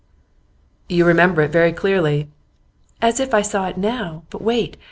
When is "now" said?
3.77-4.23